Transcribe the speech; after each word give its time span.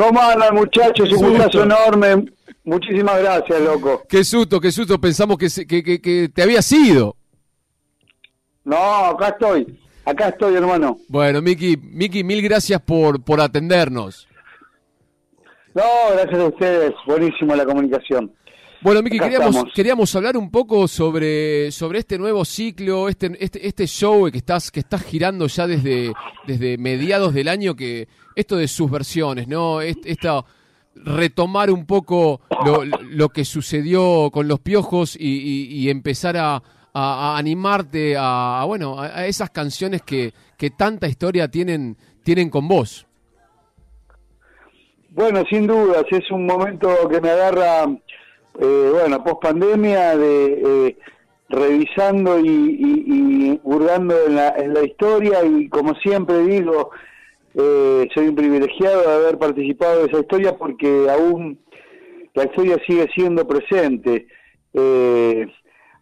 ¿Cómo 0.00 0.18
andan 0.18 0.54
muchachos? 0.54 1.12
Un 1.12 1.28
gustazo 1.28 1.62
enorme. 1.62 2.24
Muchísimas 2.64 3.20
gracias, 3.20 3.60
loco. 3.60 4.02
Qué 4.08 4.24
susto, 4.24 4.58
qué 4.58 4.72
susto. 4.72 4.98
Pensamos 4.98 5.36
que, 5.36 5.48
que, 5.66 5.82
que, 5.82 6.00
que 6.00 6.30
te 6.34 6.42
había 6.42 6.62
sido. 6.62 7.16
No, 8.64 8.78
acá 8.78 9.28
estoy. 9.28 9.78
Acá 10.06 10.28
estoy, 10.28 10.54
hermano. 10.54 10.96
Bueno, 11.08 11.42
Miki, 11.42 11.76
Miki, 11.76 12.24
mil 12.24 12.40
gracias 12.40 12.80
por, 12.80 13.22
por 13.22 13.42
atendernos. 13.42 14.26
No, 15.74 15.84
gracias 16.12 16.40
a 16.40 16.46
ustedes. 16.46 16.94
Buenísimo 17.06 17.54
la 17.54 17.66
comunicación. 17.66 18.32
Bueno, 18.82 19.02
Miki, 19.02 19.18
queríamos, 19.18 19.56
queríamos 19.74 20.16
hablar 20.16 20.36
un 20.38 20.50
poco 20.50 20.88
sobre, 20.88 21.70
sobre 21.70 21.98
este 21.98 22.16
nuevo 22.18 22.46
ciclo, 22.46 23.10
este, 23.10 23.30
este, 23.38 23.66
este 23.66 23.86
show 23.86 24.30
que 24.30 24.38
estás, 24.38 24.70
que 24.70 24.80
estás 24.80 25.02
girando 25.02 25.46
ya 25.48 25.66
desde, 25.66 26.14
desde 26.46 26.78
mediados 26.78 27.34
del 27.34 27.48
año, 27.48 27.74
que 27.76 28.08
esto 28.34 28.56
de 28.56 28.66
sus 28.68 28.90
versiones, 28.90 29.46
¿no? 29.48 29.82
Est- 29.82 30.06
Esta, 30.06 30.42
retomar 30.94 31.70
un 31.70 31.84
poco 31.84 32.40
lo, 32.64 32.84
lo 32.84 33.28
que 33.28 33.44
sucedió 33.44 34.30
con 34.32 34.48
los 34.48 34.60
piojos 34.60 35.14
y, 35.14 35.28
y- 35.28 35.66
y 35.78 35.90
empezar 35.90 36.38
a, 36.38 36.54
a- 36.56 36.62
a 36.94 37.36
animarte 37.38 38.16
a, 38.16 38.62
a, 38.62 38.64
bueno, 38.64 38.98
a, 38.98 39.06
a 39.18 39.26
esas 39.26 39.50
canciones 39.50 40.00
que, 40.02 40.32
que 40.56 40.70
tanta 40.70 41.06
historia 41.06 41.48
tienen, 41.48 41.98
tienen 42.22 42.48
con 42.48 42.66
vos. 42.66 43.06
Bueno, 45.10 45.42
sin 45.50 45.66
dudas, 45.66 46.04
es 46.10 46.30
un 46.30 46.46
momento 46.46 46.88
que 47.10 47.20
me 47.20 47.30
agarra, 47.30 47.84
eh, 48.58 48.90
bueno, 48.92 49.22
post 49.22 49.42
pandemia, 49.42 50.16
de 50.16 50.88
eh, 50.88 50.96
revisando 51.48 52.38
y, 52.38 52.48
y, 52.48 53.04
y 53.06 53.60
hurgando 53.64 54.14
en 54.26 54.36
la, 54.36 54.50
en 54.50 54.72
la 54.72 54.84
historia 54.84 55.44
y 55.44 55.68
como 55.68 55.94
siempre 55.96 56.38
digo, 56.44 56.90
eh, 57.54 58.08
soy 58.14 58.28
un 58.28 58.36
privilegiado 58.36 59.02
de 59.02 59.14
haber 59.14 59.38
participado 59.38 60.00
de 60.00 60.06
esa 60.06 60.20
historia 60.20 60.56
porque 60.56 61.08
aún 61.10 61.58
la 62.34 62.44
historia 62.44 62.76
sigue 62.86 63.08
siendo 63.14 63.46
presente. 63.46 64.28
Eh, 64.72 65.46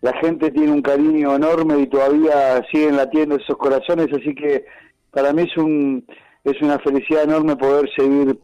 la 0.03 0.13
gente 0.21 0.51
tiene 0.51 0.73
un 0.73 0.83
cariño 0.83 1.35
enorme 1.35 1.81
y 1.81 1.87
todavía 1.87 2.63
siguen 2.71 2.97
latiendo 2.97 3.37
esos 3.37 3.57
corazones, 3.57 4.09
así 4.13 4.35
que 4.35 4.65
para 5.11 5.33
mí 5.33 5.43
es 5.43 5.57
un 5.57 6.05
es 6.45 6.61
una 6.63 6.79
felicidad 6.79 7.25
enorme 7.25 7.57
poder 7.57 7.91
seguir 7.97 8.39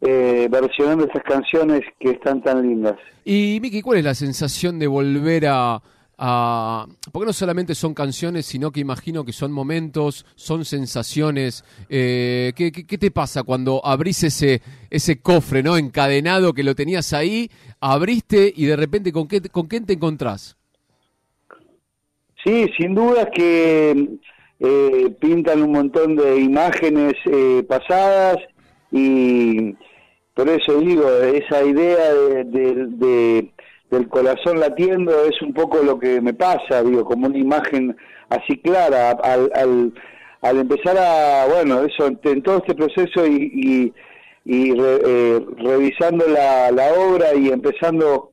eh, 0.00 0.48
versionando 0.50 1.04
estas 1.06 1.22
canciones 1.22 1.80
que 1.98 2.10
están 2.10 2.42
tan 2.42 2.62
lindas. 2.62 2.94
Y 3.24 3.58
Miki, 3.60 3.82
¿cuál 3.82 3.98
es 3.98 4.04
la 4.04 4.14
sensación 4.14 4.78
de 4.78 4.86
volver 4.86 5.46
a, 5.48 5.80
a- 6.18 6.86
Porque 7.12 7.26
no 7.26 7.32
solamente 7.32 7.74
son 7.74 7.94
canciones, 7.94 8.46
sino 8.46 8.70
que 8.70 8.80
imagino 8.80 9.24
que 9.24 9.32
son 9.32 9.52
momentos, 9.52 10.24
son 10.34 10.64
sensaciones. 10.64 11.64
Eh, 11.88 12.52
¿qué, 12.56 12.70
qué, 12.72 12.86
qué 12.86 12.98
te 12.98 13.10
pasa 13.10 13.42
cuando 13.42 13.84
abrís 13.84 14.22
ese, 14.22 14.60
ese 14.90 15.20
cofre 15.20 15.62
no 15.62 15.76
encadenado 15.76 16.52
que 16.52 16.62
lo 16.62 16.74
tenías 16.74 17.12
ahí, 17.12 17.50
abriste 17.80 18.52
y 18.54 18.66
de 18.66 18.76
repente 18.76 19.12
con 19.12 19.26
qué, 19.28 19.40
con 19.40 19.66
quién 19.66 19.86
te 19.86 19.94
encontrás? 19.94 20.56
Sí, 22.44 22.66
sin 22.78 22.94
duda 22.94 23.28
que 23.30 24.18
eh, 24.60 25.16
pintan 25.20 25.62
un 25.62 25.72
montón 25.72 26.14
de 26.16 26.38
imágenes 26.38 27.14
eh, 27.24 27.64
pasadas 27.68 28.36
y 28.98 29.76
por 30.34 30.48
eso 30.48 30.78
digo, 30.80 31.08
esa 31.22 31.62
idea 31.64 32.12
de, 32.14 32.44
de- 32.44 32.86
de- 32.88 33.50
del 33.90 34.08
corazón 34.08 34.58
latiendo 34.60 35.24
es 35.24 35.40
un 35.42 35.52
poco 35.54 35.78
lo 35.82 35.98
que 35.98 36.20
me 36.20 36.34
pasa, 36.34 36.82
digo, 36.82 37.04
como 37.04 37.26
una 37.28 37.38
imagen 37.38 37.96
así 38.30 38.58
clara 38.60 39.10
al, 39.22 39.50
al, 39.54 39.92
al 40.42 40.58
empezar 40.58 40.96
a, 40.98 41.46
bueno, 41.46 41.82
eso, 41.82 42.06
en 42.08 42.42
todo 42.42 42.58
este 42.58 42.74
proceso 42.74 43.24
y, 43.26 43.36
y, 43.54 43.94
y 44.44 44.74
eh, 44.78 45.40
revisando 45.58 46.26
la, 46.26 46.70
obra 46.98 47.34
y 47.34 47.48
empezando 47.50 48.32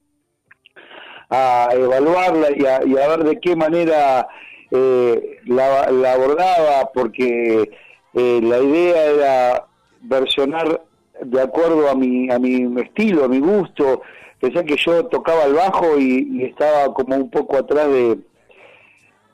a 1.29 1.69
evaluarla 1.73 2.47
y 2.55 2.65
a, 2.65 2.81
y 2.85 2.97
a 2.97 3.07
ver 3.09 3.23
de 3.23 3.39
qué 3.39 3.55
manera 3.55 4.27
eh, 4.71 5.39
la, 5.45 5.89
la 5.91 6.13
abordaba, 6.13 6.91
porque 6.93 7.69
eh, 8.15 8.39
la 8.43 8.59
idea 8.59 9.05
era 9.05 9.67
versionar 10.03 10.81
de 11.21 11.41
acuerdo 11.41 11.89
a 11.89 11.95
mi, 11.95 12.29
a 12.31 12.39
mi 12.39 12.81
estilo, 12.81 13.25
a 13.25 13.27
mi 13.27 13.39
gusto. 13.39 14.01
Pensé 14.39 14.65
que 14.65 14.75
yo 14.77 15.05
tocaba 15.05 15.43
el 15.45 15.53
bajo 15.53 15.97
y, 15.97 16.43
estaba 16.43 16.93
como 16.93 17.15
un 17.15 17.29
poco 17.29 17.57
atrás 17.57 17.87
de, 17.87 18.17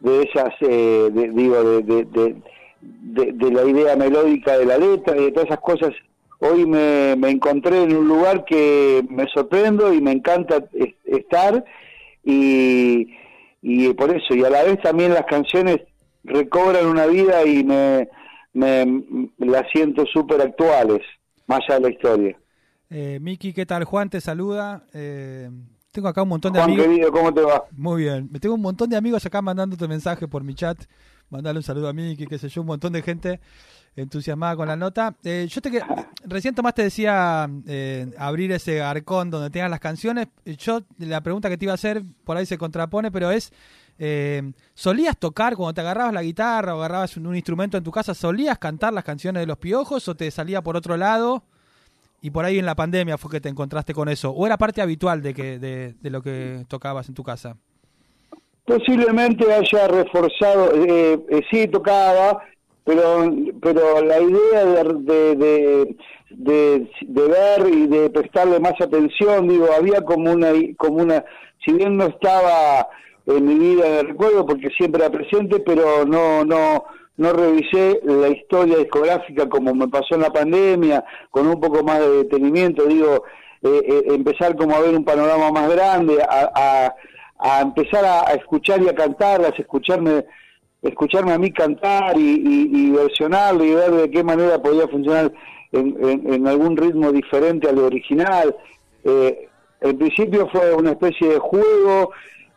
de 0.02 0.22
esas, 0.24 0.54
eh, 0.62 1.10
de- 1.12 1.30
digo, 1.32 1.64
de, 1.82 2.06
de, 2.06 3.52
la 3.52 3.64
idea 3.66 3.96
melódica 3.96 4.58
de 4.58 4.66
la 4.66 4.78
letra 4.78 5.18
y 5.18 5.26
de 5.26 5.32
todas 5.32 5.48
esas 5.50 5.62
cosas. 5.62 5.92
Hoy 6.40 6.66
me, 6.66 7.16
me 7.18 7.30
encontré 7.32 7.84
en 7.84 7.98
un 7.98 8.08
lugar 8.08 8.46
que 8.46 9.04
me 9.10 9.28
sorprendo 9.34 9.92
y 9.94 10.00
me 10.00 10.12
encanta 10.12 10.64
es- 10.74 10.94
estar 11.06 11.66
y, 12.24 13.12
y 13.62 13.94
por 13.94 14.16
eso, 14.16 14.36
y 14.36 14.44
a 14.46 14.50
la 14.50 14.64
vez 14.64 14.80
también 14.82 15.14
las 15.14 15.26
canciones 15.26 15.80
recobran 16.24 16.86
una 16.86 17.08
vida 17.08 17.46
y 17.46 17.64
me, 17.64 18.08
me, 18.54 19.30
las 19.38 19.70
siento 19.72 20.06
súper 20.06 20.42
actuales, 20.42 21.02
más 21.48 21.60
allá 21.68 21.76
de 21.76 21.82
la 21.82 21.90
historia. 21.90 22.40
Eh, 22.90 23.20
Miki, 23.22 23.54
¿qué 23.54 23.66
tal? 23.66 23.84
Juan 23.84 24.10
te 24.10 24.20
saluda. 24.20 24.84
Eh, 24.94 25.50
tengo 25.92 26.08
acá 26.08 26.24
un 26.24 26.30
montón 26.30 26.54
de 26.54 26.60
Juan 26.60 26.72
amigos. 26.72 26.88
querido, 26.88 27.12
¿cómo 27.12 27.34
te 27.34 27.42
va? 27.42 27.64
Muy 27.72 28.04
bien. 28.04 28.30
Me 28.32 28.40
tengo 28.40 28.56
un 28.56 28.62
montón 28.62 28.90
de 28.90 28.98
amigos 28.98 29.26
acá 29.26 29.42
mandándote 29.42 29.88
mensaje 29.88 30.28
por 30.28 30.44
mi 30.44 30.56
chat. 30.56 30.78
Mandale 31.30 31.60
un 31.60 31.64
saludo 31.64 31.88
a 31.90 31.94
Miki, 31.94 32.26
qué 32.26 32.40
sé 32.40 32.50
yo, 32.50 32.62
un 32.62 32.68
montón 32.68 32.92
de 32.94 33.04
gente 33.04 33.40
entusiasmada 33.96 34.56
con 34.56 34.68
la 34.68 34.76
nota. 34.76 35.16
Eh, 35.24 35.48
yo 35.50 35.62
te 35.62 35.82
recién 36.26 36.56
Tomás 36.56 36.74
te 36.74 36.84
decía 36.84 37.50
eh, 37.68 38.12
abrir 38.18 38.52
ese 38.52 38.82
arcón 38.82 39.30
donde 39.30 39.50
tengas 39.50 39.70
las 39.70 39.80
canciones. 39.80 40.28
Yo 40.46 40.82
la 40.98 41.22
pregunta 41.22 41.50
que 41.50 41.58
te 41.58 41.66
iba 41.66 41.74
a 41.74 41.76
hacer 41.76 42.04
por 42.24 42.38
ahí 42.38 42.46
se 42.46 42.58
contrapone, 42.58 43.12
pero 43.12 43.32
es 43.32 43.52
eh, 44.00 44.54
¿solías 44.74 45.18
tocar 45.18 45.56
cuando 45.58 45.74
te 45.74 45.82
agarrabas 45.82 46.14
la 46.14 46.24
guitarra 46.24 46.74
o 46.74 46.80
agarrabas 46.80 47.18
un, 47.18 47.36
instrumento 47.36 47.78
en 47.78 47.84
tu 47.84 47.92
casa? 47.92 48.14
¿Solías 48.14 48.58
cantar 48.58 48.94
las 48.94 49.04
canciones 49.04 49.42
de 49.42 49.48
los 49.48 49.58
piojos 49.58 50.08
o 50.08 50.16
te 50.16 50.32
salía 50.32 50.62
por 50.62 50.78
otro 50.78 50.96
lado? 50.96 51.44
Y 52.22 52.32
por 52.32 52.46
ahí 52.46 52.60
en 52.60 52.66
la 52.66 52.76
pandemia 52.76 53.18
fue 53.18 53.32
que 53.32 53.42
te 53.42 53.50
encontraste 53.50 53.94
con 53.94 54.08
eso. 54.08 54.32
¿O 54.32 54.46
era 54.46 54.58
parte 54.58 54.82
habitual 54.82 55.22
de 55.22 55.34
que 55.34 55.60
de, 55.60 56.10
lo 56.10 56.22
que 56.22 56.66
tocabas 56.70 57.10
en 57.10 57.16
tu 57.16 57.24
casa? 57.24 57.58
Posiblemente 58.66 59.52
haya 59.54 59.88
reforzado, 59.88 60.72
eh, 60.76 61.20
eh, 61.30 61.42
sí 61.52 61.68
tocaba, 61.68 62.42
pero 62.86 63.30
pero 63.62 64.02
la 64.02 64.22
idea 64.22 64.66
de, 64.66 64.84
de, 64.84 65.36
de, 65.36 65.96
de- 66.30 66.92
de 67.02 67.28
ver 67.28 67.74
y 67.74 67.88
de 67.88 68.10
prestarle 68.12 68.60
más 68.60 68.80
atención, 68.80 69.48
digo, 69.48 69.68
había 69.76 70.02
como 70.02 70.32
una, 70.32 70.52
como 70.78 70.98
una, 70.98 71.24
si 71.66 71.74
bien 71.74 71.98
no 71.98 72.06
estaba 72.06 72.88
en 73.38 73.46
mi 73.46 73.56
vida 73.56 73.86
de 73.90 74.04
recuerdo 74.04 74.46
porque 74.46 74.70
siempre 74.78 75.04
era 75.04 75.12
presente, 75.12 75.60
pero 75.60 76.06
no, 76.06 76.44
no, 76.44 76.84
no 77.18 77.34
revisé 77.34 78.00
la 78.04 78.28
historia 78.30 78.78
discográfica 78.78 79.48
como 79.48 79.74
me 79.74 79.88
pasó 79.88 80.16
en 80.16 80.22
la 80.22 80.32
pandemia, 80.32 81.04
con 81.32 81.48
un 81.48 81.60
poco 81.60 81.84
más 81.84 82.00
de 82.00 82.10
detenimiento, 82.24 82.86
digo, 82.86 83.24
eh, 83.62 83.82
eh, 83.88 84.04
empezar 84.08 84.56
como 84.56 84.76
a 84.76 84.80
ver 84.80 84.96
un 84.96 85.04
panorama 85.06 85.52
más 85.52 85.70
grande, 85.70 86.22
a, 86.22 86.94
a, 87.40 87.62
empezar 87.62 88.04
a, 88.06 88.22
a 88.30 88.34
escuchar 88.34 88.82
y 88.82 88.90
a 88.90 88.96
cantarlas, 88.96 89.54
escucharme 89.58 90.26
escucharme 90.82 91.34
a 91.34 91.38
mí 91.38 91.52
cantar 91.52 92.18
y, 92.18 92.22
y, 92.22 92.70
y 92.72 92.92
versionarlo 92.92 93.66
y 93.66 93.76
ver 93.76 93.92
de 93.92 94.10
qué 94.10 94.24
manera 94.24 94.62
podía 94.62 94.88
funcionar 94.88 95.30
en, 95.74 95.98
en- 96.02 96.34
en 96.34 96.48
algún 96.48 96.78
ritmo 96.78 97.12
diferente 97.12 97.68
al 97.68 97.80
original. 97.80 98.56
Eh, 99.04 99.50
en 99.82 99.98
principio 99.98 100.48
fue 100.50 100.74
una 100.74 100.92
especie 100.92 101.28
de 101.32 101.38
juego 101.40 102.12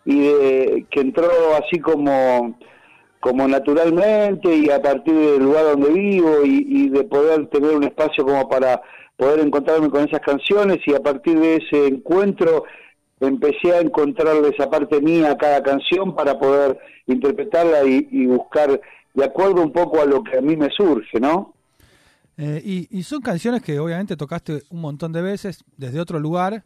y 0.04 0.20
de- 0.20 0.86
que 0.90 1.00
entró 1.00 1.28
así 1.54 1.80
como 1.80 2.56
como 3.20 3.46
naturalmente 3.46 4.52
y 4.52 4.68
a 4.68 4.82
partir 4.82 5.14
del 5.14 5.44
lugar 5.44 5.64
donde 5.64 5.90
vivo 5.92 6.44
y, 6.44 6.88
de 6.88 7.04
poder 7.04 7.46
tener 7.50 7.76
un 7.76 7.84
espacio 7.84 8.24
como 8.24 8.48
para 8.48 8.82
poder 9.16 9.38
encontrarme 9.38 9.90
con 9.90 10.04
esas 10.04 10.18
canciones 10.20 10.78
y 10.84 10.92
a 10.92 10.98
partir 10.98 11.38
de 11.38 11.54
ese 11.58 11.86
encuentro 11.86 12.64
empecé 13.20 13.74
a 13.74 13.80
encontrarle 13.80 14.48
esa 14.48 14.68
parte 14.68 15.00
mía 15.00 15.30
a 15.30 15.38
cada 15.38 15.62
canción 15.62 16.16
para 16.16 16.36
poder 16.36 16.76
interpretarla 17.06 17.84
y, 17.84 18.08
y 18.10 18.26
buscar 18.26 18.80
de 19.14 19.24
acuerdo 19.24 19.62
un 19.62 19.72
poco 19.72 20.00
a 20.00 20.04
lo 20.04 20.24
que 20.24 20.38
a 20.38 20.40
mí 20.40 20.56
me 20.56 20.70
surge, 20.70 21.20
¿no? 21.20 21.54
Eh, 22.36 22.60
y, 22.64 22.88
y 22.90 23.04
son 23.04 23.20
canciones 23.20 23.62
que 23.62 23.78
obviamente 23.78 24.16
tocaste 24.16 24.62
un 24.70 24.80
montón 24.80 25.12
de 25.12 25.22
veces 25.22 25.62
desde 25.76 26.00
otro 26.00 26.18
lugar, 26.18 26.64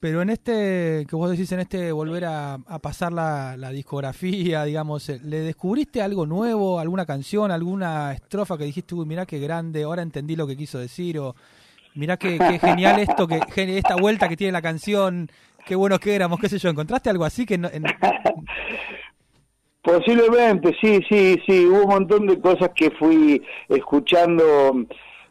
pero 0.00 0.22
en 0.22 0.30
este, 0.30 1.06
que 1.08 1.16
vos 1.16 1.30
decís, 1.30 1.50
en 1.52 1.60
este 1.60 1.92
volver 1.92 2.24
a, 2.26 2.58
pasar 2.82 3.12
la, 3.12 3.56
discografía, 3.72 4.64
digamos, 4.64 5.08
eh, 5.08 5.20
¿le 5.24 5.40
descubriste 5.40 6.02
algo 6.02 6.26
nuevo, 6.26 6.78
alguna 6.80 7.06
canción, 7.06 7.50
alguna 7.50 8.12
estrofa 8.12 8.58
que 8.58 8.64
dijiste, 8.64 8.94
uy, 8.94 9.06
mirá 9.06 9.26
qué 9.26 9.38
grande, 9.38 9.84
ahora 9.84 10.02
entendí 10.02 10.36
lo 10.36 10.46
que 10.46 10.56
quiso 10.56 10.78
decir, 10.78 11.18
o 11.18 11.34
mirá 11.94 12.16
qué, 12.16 12.38
genial 12.60 12.98
esto, 12.98 13.26
que 13.26 13.40
esta 13.78 13.96
vuelta 13.96 14.28
que 14.28 14.36
tiene 14.36 14.52
la 14.52 14.62
canción, 14.62 15.30
qué 15.64 15.74
buenos 15.74 15.98
que 15.98 16.14
éramos, 16.14 16.38
qué 16.38 16.48
sé 16.48 16.58
yo, 16.58 16.68
¿encontraste 16.70 17.10
algo 17.10 17.24
así 17.24 17.44
que 17.46 17.58
no- 17.58 17.70
en- 17.72 17.84
Posiblemente, 19.82 20.76
sí, 20.80 20.98
sí, 21.08 21.40
sí, 21.46 21.64
hubo 21.64 21.84
un 21.84 21.88
montón 21.88 22.26
de 22.26 22.40
cosas 22.40 22.70
que 22.74 22.90
fui 22.90 23.40
escuchando 23.68 24.84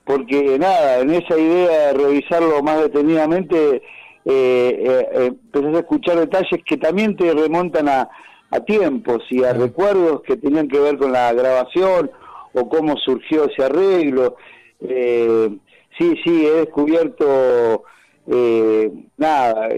porque 0.05 0.57
nada, 0.59 0.99
en 0.99 1.09
esa 1.09 1.37
idea 1.37 1.87
de 1.87 1.93
revisarlo 1.93 2.61
más 2.61 2.79
detenidamente, 2.79 3.81
eh, 4.25 5.07
eh, 5.13 5.27
empezás 5.27 5.75
a 5.75 5.79
escuchar 5.79 6.17
detalles 6.17 6.61
que 6.65 6.77
también 6.77 7.15
te 7.15 7.33
remontan 7.33 7.87
a, 7.87 8.09
a 8.51 8.59
tiempos 8.61 9.23
y 9.29 9.43
a 9.43 9.53
recuerdos 9.53 10.21
que 10.23 10.37
tenían 10.37 10.67
que 10.67 10.79
ver 10.79 10.97
con 10.97 11.11
la 11.11 11.31
grabación 11.33 12.11
o 12.53 12.69
cómo 12.69 12.95
surgió 12.97 13.45
ese 13.45 13.63
arreglo. 13.63 14.37
Eh, 14.81 15.49
sí, 15.97 16.15
sí, 16.23 16.45
he 16.45 16.51
descubierto 16.51 17.83
eh, 18.27 18.91
nada. 19.17 19.69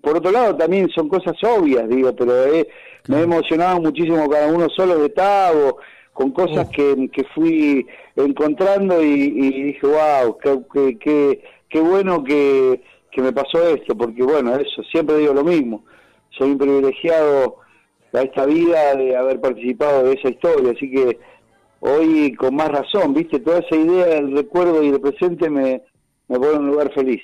Por 0.00 0.18
otro 0.18 0.30
lado, 0.30 0.56
también 0.56 0.88
son 0.90 1.08
cosas 1.08 1.34
obvias, 1.42 1.88
digo, 1.88 2.14
pero 2.14 2.32
me 3.08 3.16
he 3.18 3.22
emocionado 3.22 3.80
muchísimo 3.80 4.28
cada 4.28 4.52
uno 4.52 4.68
solo 4.76 4.98
de 4.98 5.08
Tavo, 5.08 5.78
con 6.12 6.32
cosas 6.32 6.68
que, 6.68 7.08
que 7.12 7.24
fui 7.34 7.86
encontrando 8.16 9.02
y, 9.02 9.30
dije, 9.30 9.86
wow, 9.86 10.36
qué, 10.38 10.96
qué, 11.00 11.42
qué, 11.68 11.80
bueno 11.80 12.24
que, 12.24 12.80
que 13.10 13.22
me 13.22 13.32
pasó 13.32 13.66
esto, 13.68 13.96
porque 13.96 14.22
bueno, 14.22 14.54
eso, 14.56 14.82
siempre 14.90 15.18
digo 15.18 15.34
lo 15.34 15.44
mismo, 15.44 15.84
soy 16.30 16.50
un 16.52 16.58
privilegiado 16.58 17.56
a 18.12 18.22
esta 18.22 18.46
vida 18.46 18.94
de 18.94 19.16
haber 19.16 19.40
participado 19.40 20.04
de 20.04 20.14
esa 20.14 20.28
historia, 20.28 20.72
así 20.72 20.90
que 20.90 21.18
hoy 21.80 22.34
con 22.34 22.54
más 22.54 22.68
razón, 22.68 23.14
viste, 23.14 23.40
toda 23.40 23.58
esa 23.58 23.76
idea 23.76 24.06
del 24.06 24.36
recuerdo 24.36 24.82
y 24.82 24.90
del 24.90 25.00
presente 25.00 25.50
me, 25.50 25.82
me 26.28 26.38
pone 26.38 26.52
en 26.52 26.58
un 26.60 26.66
lugar 26.68 26.92
feliz. 26.92 27.22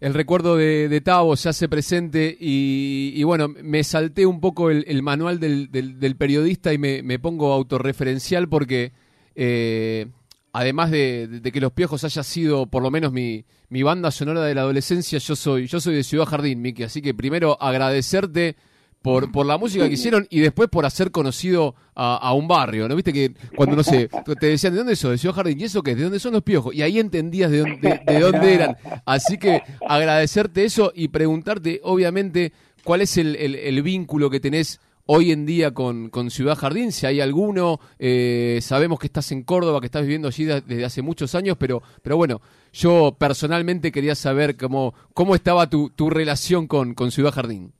El 0.00 0.14
recuerdo 0.14 0.56
de, 0.56 0.88
de 0.88 1.00
Tavo 1.00 1.34
se 1.34 1.48
hace 1.48 1.68
presente 1.68 2.36
y, 2.38 3.20
bueno, 3.24 3.48
me 3.48 3.82
salté 3.82 4.26
un 4.26 4.40
poco 4.40 4.70
el, 4.70 5.02
manual 5.02 5.40
del, 5.40 5.72
del, 5.72 6.16
periodista 6.16 6.72
y 6.72 6.78
me, 6.78 7.02
me, 7.02 7.18
pongo 7.18 7.52
autorreferencial 7.52 8.48
porque 8.48 8.92
eh, 9.34 10.06
además 10.52 10.90
de, 10.90 11.40
que 11.52 11.60
Los 11.60 11.72
Piojos 11.72 12.04
haya 12.04 12.22
sido 12.22 12.66
por 12.66 12.82
lo 12.82 12.90
menos 12.90 13.12
mi, 13.12 13.44
mi 13.68 13.82
banda 13.82 14.10
sonora 14.10 14.42
de 14.42 14.54
la 14.54 14.62
adolescencia, 14.62 15.18
yo 15.18 15.36
soy, 15.36 15.66
yo 15.66 15.80
soy 15.80 15.94
de 15.94 16.04
Ciudad 16.04 16.26
Jardín, 16.26 16.60
Miki, 16.60 16.84
así 16.84 17.02
que 17.02 17.14
primero 17.14 17.60
agradecerte 17.60 18.56
por, 19.02 19.30
por 19.30 19.46
la 19.46 19.58
música 19.58 19.86
que 19.86 19.94
hicieron 19.94 20.26
y 20.28 20.40
después 20.40 20.68
por 20.68 20.84
hacer 20.84 21.10
conocido 21.10 21.74
a, 21.94 22.32
un 22.32 22.46
barrio, 22.46 22.88
¿no? 22.88 22.94
Viste 22.94 23.12
que 23.12 23.34
cuando, 23.56 23.74
no 23.74 23.82
sé, 23.82 24.08
te 24.38 24.46
decían, 24.46 24.72
¿de 24.72 24.78
dónde 24.78 24.94
sos? 24.94 25.10
De 25.12 25.18
Ciudad 25.18 25.34
Jardín, 25.34 25.60
¿y 25.60 25.64
eso 25.64 25.82
qué? 25.82 25.96
¿De 25.96 26.04
dónde 26.04 26.20
son 26.20 26.32
los 26.32 26.42
piojos? 26.42 26.74
Y 26.74 26.82
ahí 26.82 27.00
entendías 27.00 27.50
de 27.50 27.58
dónde, 27.58 28.00
de, 28.06 28.20
dónde 28.20 28.54
eran. 28.54 28.76
Así 29.04 29.36
que 29.36 29.62
agradecerte 29.88 30.64
eso 30.64 30.92
y 30.94 31.08
preguntarte, 31.08 31.80
obviamente, 31.82 32.52
cuál 32.84 33.00
es 33.00 33.16
el, 33.16 33.34
el, 33.36 33.82
vínculo 33.82 34.30
que 34.30 34.38
tenés 34.38 34.80
hoy 35.10 35.32
en 35.32 35.46
día 35.46 35.72
con, 35.72 36.10
con 36.10 36.30
Ciudad 36.30 36.54
Jardín, 36.54 36.92
si 36.92 37.06
hay 37.06 37.20
alguno, 37.22 37.80
eh, 37.98 38.58
sabemos 38.60 38.98
que 38.98 39.06
estás 39.06 39.32
en 39.32 39.42
Córdoba, 39.42 39.80
que 39.80 39.86
estás 39.86 40.02
viviendo 40.02 40.28
allí 40.28 40.44
desde 40.44 40.84
hace 40.84 41.00
muchos 41.00 41.34
años, 41.34 41.56
pero, 41.58 41.82
pero 42.02 42.18
bueno, 42.18 42.42
yo 42.74 43.16
personalmente 43.18 43.90
quería 43.90 44.14
saber 44.14 44.56
cómo, 44.58 44.94
cómo 45.14 45.34
estaba 45.34 45.70
tu, 45.70 45.88
tu 45.88 46.10
relación 46.10 46.66
con, 46.66 46.92
con 46.92 47.10
Ciudad 47.10 47.32
Jardín. 47.32 47.72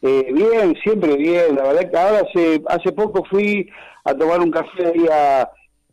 Eh, 0.00 0.30
bien, 0.32 0.74
siempre 0.82 1.16
bien. 1.16 1.56
La 1.56 1.64
verdad 1.64 1.90
que 1.90 1.98
ahora 1.98 2.22
hace, 2.26 2.62
hace 2.68 2.92
poco 2.92 3.22
fui 3.24 3.68
a 4.04 4.14
tomar 4.14 4.40
un 4.40 4.50
café 4.50 4.86
ahí 4.86 5.06
a, 5.12 5.50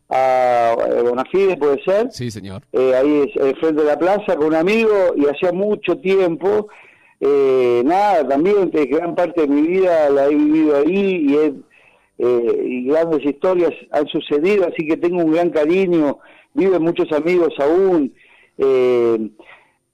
a 0.08 1.02
Bonafide, 1.02 1.58
¿puede 1.58 1.82
ser? 1.84 2.10
Sí, 2.12 2.30
señor. 2.30 2.62
Eh, 2.72 2.94
ahí 2.94 3.30
frente 3.60 3.82
de 3.82 3.88
la 3.88 3.98
plaza 3.98 4.36
con 4.36 4.46
un 4.46 4.54
amigo 4.54 5.12
y 5.16 5.26
hacía 5.26 5.52
mucho 5.52 5.98
tiempo. 5.98 6.68
Eh, 7.20 7.82
nada, 7.84 8.26
también 8.28 8.70
que 8.70 8.84
gran 8.86 9.14
parte 9.14 9.42
de 9.42 9.48
mi 9.48 9.62
vida 9.62 10.10
la 10.10 10.26
he 10.26 10.34
vivido 10.34 10.76
ahí 10.76 11.26
y, 12.18 12.24
y 12.24 12.86
grandes 12.86 13.24
historias 13.24 13.72
han 13.90 14.06
sucedido, 14.08 14.66
así 14.66 14.86
que 14.86 14.96
tengo 14.96 15.24
un 15.24 15.32
gran 15.32 15.50
cariño. 15.50 16.18
Viven 16.54 16.82
muchos 16.82 17.10
amigos 17.12 17.54
aún. 17.58 18.12
Eh, 18.58 19.30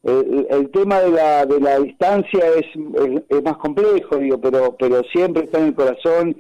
el, 0.05 0.71
tema 0.71 1.01
de 1.01 1.11
la, 1.11 1.47
de 1.47 1.61
la 1.61 1.79
distancia 1.79 2.45
es, 2.57 2.67
es, 3.29 3.43
más 3.43 3.57
complejo, 3.59 4.17
digo, 4.17 4.41
pero, 4.41 4.77
pero 4.77 5.03
siempre 5.13 5.45
está 5.45 5.61
en 5.61 5.67
el 5.67 5.75
corazón 5.75 6.37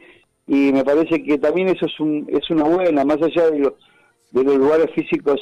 y 0.48 0.72
me 0.72 0.84
parece 0.84 1.22
que 1.22 1.38
también 1.38 1.68
eso 1.68 1.86
es, 1.86 2.00
un, 2.00 2.26
es 2.28 2.50
una 2.50 2.64
buena, 2.64 3.04
más 3.04 3.22
allá 3.22 3.50
de, 3.50 3.72
de 4.32 4.44
los 4.44 4.56
lugares 4.56 4.90
físicos, 4.94 5.40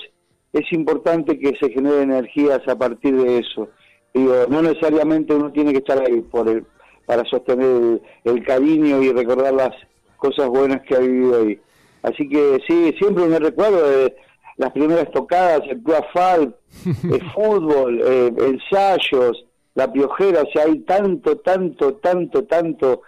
es 0.53 0.71
importante 0.73 1.39
que 1.39 1.57
se 1.59 1.71
generen 1.71 2.11
energías 2.11 2.61
a 2.69 2.77
partir 2.77 3.17
de 3.17 3.39
eso. 3.39 3.69
Digo, 4.12 4.47
no 4.49 4.62
necesariamente 4.62 5.35
uno 5.35 5.53
tiene 5.53 5.73
que 5.73 5.79
estar 5.79 6.01
ahí 6.01 6.21
por 6.21 6.49
el, 6.49 6.65
para 7.07 7.25
sostener 7.25 8.01
el, 8.25 8.45
cariño 8.45 9.03
y 9.03 9.12
recordar 9.12 9.55
las 9.55 9.75
cosas 10.17 10.49
buenas 10.49 10.83
que 10.83 10.97
ha 10.97 11.01
vivido 11.01 11.43
ahí. 11.43 11.61
Así 12.03 12.29
que 12.29 12.59
sí, 12.67 12.95
siempre 12.99 13.27
me 13.27 13.39
recuerdo 13.39 13.89
de 13.89 14.17
las 14.57 14.73
primeras 14.73 15.11
tocadas, 15.12 15.62
el 15.69 15.83
club 15.83 16.55
el 17.15 17.31
fútbol, 17.33 18.01
eh, 18.05 18.33
ensayos, 18.39 19.45
la 19.75 19.93
piojera, 19.93 20.43
o 20.43 20.51
sea, 20.53 20.65
hay 20.65 20.81
tanto, 20.81 21.37
tanto, 21.39 21.95
tanto, 21.95 22.45
tanto 22.45 23.03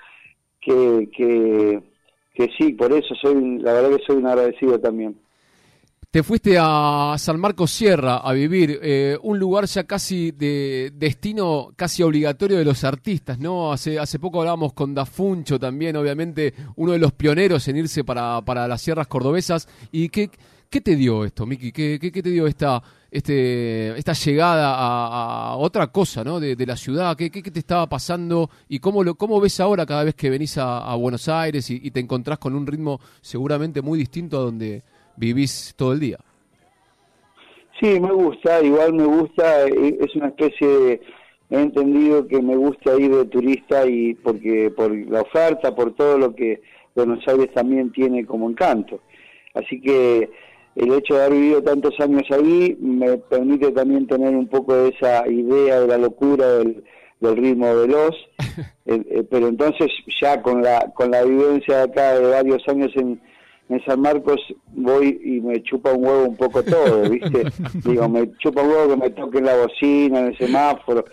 que, 0.60 1.08
que, 1.14 1.82
que 2.34 2.48
sí, 2.56 2.72
por 2.72 2.92
eso 2.92 3.14
soy, 3.16 3.58
la 3.58 3.72
verdad 3.72 3.96
que 3.96 4.04
soy 4.04 4.16
un 4.16 4.26
agradecido 4.26 4.78
también. 4.78 5.16
Te 6.12 6.22
fuiste 6.22 6.58
a 6.60 7.14
San 7.16 7.40
Marcos 7.40 7.70
Sierra 7.70 8.18
a 8.18 8.34
vivir, 8.34 8.78
eh, 8.82 9.16
un 9.22 9.38
lugar 9.38 9.64
ya 9.64 9.84
casi 9.84 10.30
de 10.30 10.92
destino 10.94 11.72
casi 11.74 12.02
obligatorio 12.02 12.58
de 12.58 12.66
los 12.66 12.84
artistas, 12.84 13.38
¿no? 13.38 13.72
Hace, 13.72 13.98
hace 13.98 14.18
poco 14.18 14.40
hablábamos 14.40 14.74
con 14.74 14.94
Dafuncho 14.94 15.58
también, 15.58 15.96
obviamente 15.96 16.52
uno 16.76 16.92
de 16.92 16.98
los 16.98 17.14
pioneros 17.14 17.66
en 17.68 17.78
irse 17.78 18.04
para, 18.04 18.42
para 18.42 18.68
las 18.68 18.82
sierras 18.82 19.06
cordobesas. 19.06 19.66
¿Y 19.90 20.10
qué, 20.10 20.28
¿Qué 20.72 20.80
te 20.80 20.96
dio 20.96 21.26
esto, 21.26 21.44
Miki? 21.44 21.70
¿Qué, 21.70 21.98
qué, 21.98 22.22
te 22.22 22.30
dio 22.30 22.46
esta, 22.46 22.82
este, 23.10 23.98
esta 23.98 24.14
llegada 24.14 24.74
a, 24.74 25.56
otra 25.56 25.86
cosa 25.88 26.24
¿no? 26.24 26.40
de, 26.40 26.56
la 26.66 26.78
ciudad? 26.78 27.14
¿Qué, 27.14 27.30
¿Qué, 27.30 27.42
te 27.42 27.58
estaba 27.58 27.86
pasando? 27.90 28.48
¿Y 28.70 28.78
cómo, 28.78 29.04
lo, 29.04 29.14
cómo 29.14 29.38
ves 29.38 29.60
ahora 29.60 29.84
cada 29.84 30.02
vez 30.04 30.14
que 30.14 30.30
venís 30.30 30.56
a, 30.56 30.94
Buenos 30.94 31.28
Aires 31.28 31.68
y, 31.68 31.90
te 31.90 32.00
encontrás 32.00 32.38
con 32.38 32.54
un 32.54 32.66
ritmo 32.66 33.00
seguramente 33.20 33.82
muy 33.82 33.98
distinto 33.98 34.38
a 34.38 34.42
donde 34.44 34.82
vivís 35.16 35.74
todo 35.76 35.92
el 35.92 36.00
día? 36.00 36.18
Sí, 37.80 37.98
me 37.98 38.12
gusta, 38.12 38.62
igual 38.62 38.92
me 38.94 39.04
gusta, 39.04 39.66
eh, 39.66 39.98
es 40.00 40.14
una 40.14 40.28
especie 40.28 40.68
de, 40.68 41.00
he 41.50 41.60
entendido 41.60 42.26
que 42.28 42.40
me 42.40 42.56
gusta 42.56 42.98
ir 42.98 43.14
de 43.14 43.24
turista 43.26 43.84
y 43.86 44.14
porque 44.14 44.70
por 44.70 44.94
la 44.94 45.22
oferta, 45.22 45.74
por 45.74 45.94
todo 45.94 46.16
lo 46.16 46.34
que 46.34 46.62
Buenos 46.94 47.26
Aires 47.26 47.52
también 47.52 47.90
tiene 47.90 48.24
como 48.24 48.48
encanto. 48.48 49.00
Así 49.54 49.80
que 49.80 50.30
el 50.76 50.92
hecho 50.94 51.14
de 51.14 51.24
haber 51.24 51.38
vivido 51.38 51.62
tantos 51.62 51.98
años 52.00 52.22
ahí 52.30 52.76
me 52.80 53.18
permite 53.18 53.72
también 53.72 54.06
tener 54.06 54.34
un 54.34 54.46
poco 54.46 54.74
de 54.74 54.90
esa 54.90 55.28
idea 55.28 55.80
de 55.80 55.88
la 55.88 55.98
locura 55.98 56.46
del, 56.58 56.84
ritmo 57.20 57.74
veloz, 57.74 58.14
eh, 58.86 59.02
eh, 59.10 59.24
pero 59.30 59.48
entonces 59.48 59.88
ya 60.20 60.40
con 60.42 60.62
la 60.62 60.90
con 60.94 61.10
la 61.10 61.22
vivencia 61.22 61.78
de 61.78 61.82
acá 61.82 62.18
de 62.18 62.30
varios 62.30 62.66
años 62.68 62.90
en, 62.96 63.20
en 63.72 63.84
San 63.84 64.00
Marcos 64.00 64.40
voy 64.74 65.20
y 65.24 65.40
me 65.40 65.62
chupa 65.62 65.92
un 65.92 66.04
huevo 66.04 66.24
un 66.24 66.36
poco 66.36 66.62
todo, 66.62 67.02
¿viste? 67.10 67.44
digo, 67.84 68.08
me 68.08 68.30
chupa 68.38 68.62
un 68.62 68.68
huevo 68.68 68.88
que 68.90 68.96
me 68.96 69.10
toque 69.10 69.38
en 69.38 69.46
la 69.46 69.56
bocina, 69.56 70.20
en 70.20 70.26
el 70.26 70.38
semáforo, 70.38 71.04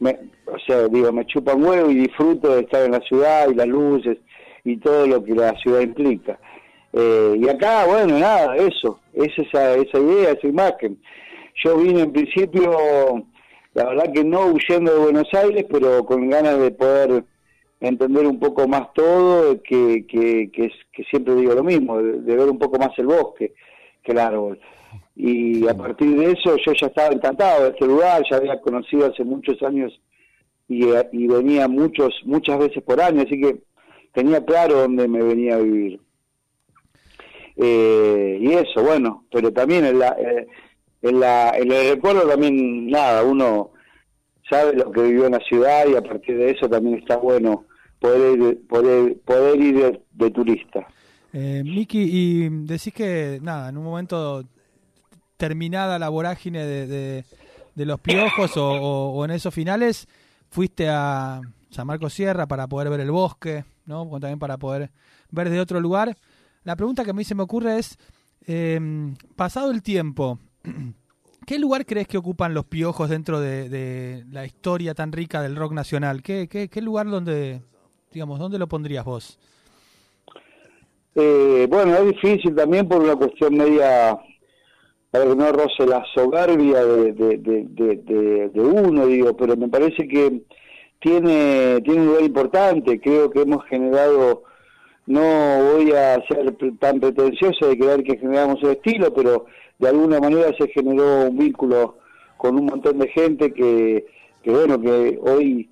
me, 0.00 0.10
o 0.46 0.58
sea, 0.66 0.88
digo, 0.88 1.12
me 1.12 1.26
chupa 1.26 1.54
un 1.54 1.64
huevo 1.64 1.90
y 1.90 1.96
disfruto 1.96 2.54
de 2.54 2.62
estar 2.62 2.84
en 2.84 2.92
la 2.92 3.00
ciudad 3.00 3.48
y 3.50 3.54
las 3.54 3.66
luces 3.66 4.18
y 4.64 4.76
todo 4.78 5.06
lo 5.06 5.22
que 5.22 5.34
la 5.34 5.54
ciudad 5.58 5.80
implica. 5.80 6.38
Eh, 6.92 7.36
y 7.38 7.48
acá, 7.48 7.84
bueno, 7.86 8.18
nada, 8.18 8.56
eso, 8.56 9.00
es 9.12 9.28
esa, 9.36 9.74
esa 9.74 9.98
idea, 9.98 10.32
esa 10.32 10.46
imagen. 10.46 10.98
Yo 11.64 11.76
vine 11.76 12.02
en 12.02 12.12
principio, 12.12 13.24
la 13.74 13.84
verdad 13.84 14.12
que 14.12 14.24
no 14.24 14.46
huyendo 14.46 14.94
de 14.94 15.00
Buenos 15.00 15.34
Aires, 15.34 15.66
pero 15.70 16.04
con 16.04 16.28
ganas 16.28 16.58
de 16.58 16.70
poder 16.70 17.24
entender 17.80 18.26
un 18.26 18.38
poco 18.38 18.66
más 18.66 18.92
todo, 18.92 19.62
que, 19.62 20.06
que, 20.06 20.50
que, 20.50 20.72
que 20.92 21.04
siempre 21.04 21.34
digo 21.36 21.54
lo 21.54 21.64
mismo, 21.64 21.98
de, 21.98 22.36
ver 22.36 22.48
un 22.48 22.58
poco 22.58 22.78
más 22.78 22.90
el 22.98 23.06
bosque 23.06 23.54
que 24.02 24.12
el 24.12 24.18
árbol. 24.18 24.60
Y 25.14 25.66
a 25.68 25.74
partir 25.74 26.16
de 26.16 26.32
eso 26.32 26.56
yo 26.64 26.72
ya 26.72 26.86
estaba 26.86 27.12
encantado 27.12 27.64
de 27.64 27.70
este 27.70 27.86
lugar, 27.86 28.22
ya 28.30 28.36
había 28.36 28.60
conocido 28.60 29.06
hace 29.06 29.24
muchos 29.24 29.62
años 29.62 30.00
y, 30.68 30.84
y 31.12 31.26
venía 31.26 31.66
muchos 31.66 32.14
muchas 32.24 32.58
veces 32.58 32.82
por 32.82 33.00
año, 33.00 33.22
así 33.22 33.40
que 33.40 33.62
tenía 34.12 34.44
claro 34.44 34.80
dónde 34.80 35.08
me 35.08 35.22
venía 35.22 35.56
a 35.56 35.60
vivir. 35.60 36.00
Eh, 37.56 38.38
y 38.40 38.52
eso, 38.52 38.82
bueno, 38.84 39.24
pero 39.32 39.52
también 39.52 39.84
en, 39.84 39.98
la, 39.98 40.16
eh, 40.18 40.46
en, 41.02 41.18
la, 41.20 41.50
en 41.56 41.72
el 41.72 41.94
recuerdo 41.94 42.28
también, 42.28 42.86
nada, 42.88 43.24
uno 43.24 43.72
sabe 44.48 44.74
lo 44.74 44.90
que 44.90 45.02
vivió 45.02 45.26
en 45.26 45.32
la 45.32 45.40
ciudad 45.40 45.86
y 45.86 45.96
a 45.96 46.02
partir 46.02 46.36
de 46.36 46.50
eso 46.50 46.68
también 46.68 46.98
está 46.98 47.16
bueno 47.16 47.64
poder 48.00 48.38
ir, 48.38 48.66
poder, 48.68 49.16
poder 49.24 49.60
ir 49.60 50.00
de, 50.12 50.30
turista. 50.30 50.86
Eh, 51.32 51.62
Miki, 51.64 52.00
y 52.00 52.48
decís 52.64 52.92
que, 52.92 53.38
nada, 53.42 53.68
en 53.68 53.76
un 53.76 53.84
momento 53.84 54.44
terminada 55.36 55.98
la 55.98 56.08
vorágine 56.08 56.64
de, 56.64 57.24
de, 57.74 57.86
los 57.86 58.00
piojos 58.00 58.52
o, 58.56 59.24
en 59.24 59.30
esos 59.30 59.54
finales, 59.54 60.08
fuiste 60.50 60.88
a 60.88 61.40
San 61.70 61.86
Marcos 61.86 62.12
Sierra 62.12 62.46
para 62.46 62.66
poder 62.66 62.90
ver 62.90 63.00
el 63.00 63.10
bosque, 63.10 63.64
¿no? 63.86 64.08
También 64.10 64.38
para 64.38 64.56
poder 64.56 64.90
ver 65.30 65.50
de 65.50 65.60
otro 65.60 65.80
lugar. 65.80 66.16
La 66.64 66.76
pregunta 66.76 67.04
que 67.04 67.10
a 67.10 67.14
mí 67.14 67.24
se 67.24 67.34
me 67.34 67.42
ocurre 67.42 67.78
es, 67.78 67.98
Eh, 68.50 68.80
pasado 69.36 69.70
el 69.70 69.82
tiempo, 69.82 70.38
¿qué 71.48 71.58
lugar 71.58 71.86
crees 71.86 72.06
que 72.06 72.18
ocupan 72.18 72.52
los 72.52 72.66
piojos 72.66 73.08
dentro 73.08 73.40
de, 73.40 74.22
la 74.30 74.44
historia 74.44 74.92
tan 74.92 75.12
rica 75.12 75.40
del 75.40 75.56
rock 75.56 75.72
nacional? 75.72 76.22
¿Qué, 76.22 76.46
qué, 76.46 76.68
qué 76.68 76.82
lugar 76.82 77.08
donde, 77.08 77.62
digamos, 78.12 78.38
dónde 78.38 78.58
lo 78.58 78.66
pondrías 78.66 79.02
vos? 79.02 79.38
Eh, 81.14 81.66
bueno, 81.70 81.96
es 81.96 82.04
difícil 82.04 82.54
también 82.54 82.86
por 82.86 83.02
una 83.02 83.16
cuestión 83.16 83.56
media, 83.56 84.18
para 85.10 85.24
que 85.24 85.34
no 85.34 85.50
roce 85.50 85.86
la 85.86 86.04
soberbia 86.14 86.84
de, 86.84 87.12
de 87.14 88.60
uno, 88.60 89.06
digo, 89.06 89.34
pero 89.34 89.56
me 89.56 89.68
parece 89.68 90.06
que 90.06 90.42
tiene, 91.00 91.80
tiene 91.80 92.00
un 92.02 92.06
lugar 92.08 92.24
importante, 92.24 93.00
creo 93.00 93.30
que 93.30 93.40
hemos 93.40 93.64
generado, 93.64 94.42
no 95.06 95.22
voy 95.72 95.92
a 95.92 96.22
ser 96.28 96.54
tan 96.78 97.00
pretencioso 97.00 97.68
de 97.68 97.78
creer 97.78 98.04
que 98.04 98.18
generamos 98.18 98.62
el 98.62 98.72
estilo, 98.72 99.14
pero 99.14 99.46
de 99.78 99.88
alguna 99.88 100.20
manera 100.20 100.52
se 100.58 100.68
generó 100.68 101.28
un 101.28 101.38
vínculo 101.38 101.98
con 102.36 102.56
un 102.56 102.66
montón 102.66 102.98
de 102.98 103.08
gente 103.08 103.52
que, 103.52 104.06
que 104.42 104.50
bueno, 104.50 104.80
que 104.80 105.18
hoy 105.22 105.68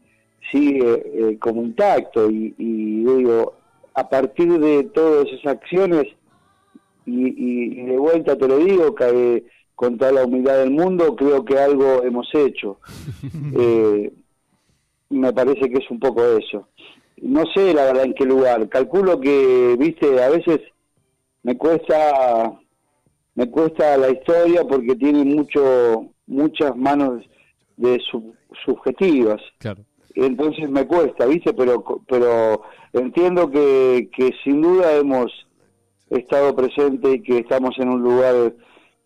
sigue 0.51 1.03
eh, 1.05 1.39
como 1.39 1.63
intacto 1.63 2.31
y, 2.31 2.55
y 2.59 3.05
digo, 3.05 3.55
a 3.95 4.09
partir 4.09 4.59
de 4.59 4.85
todas 4.85 5.27
esas 5.29 5.55
acciones, 5.55 6.07
y, 7.05 7.27
y, 7.29 7.81
y 7.81 7.87
de 7.87 7.99
vuelta 7.99 8.37
te 8.37 8.49
lo 8.49 8.59
digo, 8.59 8.95
que 8.95 9.45
con 9.77 9.99
toda 9.99 10.11
la 10.11 10.25
humildad 10.25 10.59
del 10.59 10.71
mundo, 10.71 11.15
creo 11.15 11.45
que 11.45 11.59
algo 11.59 12.03
hemos 12.03 12.29
hecho. 12.35 12.81
eh, 13.59 14.13
me 15.11 15.33
parece 15.33 15.71
que 15.71 15.79
es 15.79 15.91
un 15.91 16.01
poco 16.01 16.25
eso. 16.25 16.67
No 17.19 17.45
sé 17.55 17.73
la 17.73 17.85
verdad 17.85 18.05
en 18.05 18.15
qué 18.15 18.25
lugar. 18.25 18.69
Calculo 18.69 19.21
que, 19.21 19.77
viste, 19.79 20.23
a 20.23 20.31
veces 20.31 20.61
me 21.43 21.57
cuesta 21.57 22.59
me 23.37 23.49
cuesta 23.49 23.97
la 23.97 24.11
historia 24.11 24.65
porque 24.65 24.97
tiene 24.97 25.25
mucho 25.25 26.11
muchas 26.27 26.77
manos 26.77 27.23
de 27.77 28.01
sub, 28.11 28.35
subjetivas. 28.65 29.41
Claro. 29.59 29.85
Entonces 30.17 30.69
me 30.69 30.85
cuesta, 30.87 31.27
¿viste? 31.27 31.53
Pero 31.55 31.85
pero 32.09 32.63
entiendo 32.93 33.49
que, 33.51 34.09
que 34.17 34.33
sin 34.43 34.61
duda 34.63 34.93
hemos 34.97 35.31
estado 36.11 36.57
presente 36.57 37.13
y 37.13 37.23
que 37.23 37.39
estamos 37.39 37.79
en 37.79 37.89
un 37.91 38.03
lugar 38.03 38.55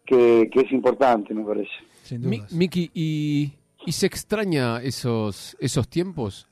que, 0.06 0.48
que 0.52 0.60
es 0.60 0.72
importante, 0.72 1.34
me 1.34 1.44
parece. 1.44 1.70
Sin 2.04 2.20
Mi- 2.28 2.38
dudas. 2.38 2.52
Miki, 2.52 2.90
¿y, 2.94 3.52
¿y 3.86 3.92
se 3.92 4.06
extraña 4.06 4.80
esos, 4.82 5.56
esos 5.60 5.88
tiempos? 5.88 6.46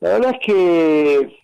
La 0.00 0.14
verdad 0.14 0.32
es 0.34 0.46
que, 0.46 1.41